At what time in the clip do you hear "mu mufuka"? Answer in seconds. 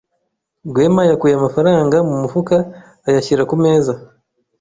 2.07-2.55